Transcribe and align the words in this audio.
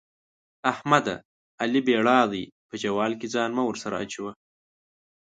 احمده؛ 0.71 1.15
علي 1.61 1.81
بېړا 1.87 2.19
دی- 2.31 2.43
په 2.69 2.75
جوال 2.83 3.11
کې 3.19 3.27
ځان 3.35 3.49
مه 3.57 3.63
ورسره 3.67 3.95
اچوه. 4.03 4.31